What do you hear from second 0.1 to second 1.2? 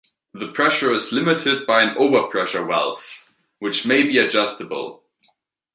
The pressure is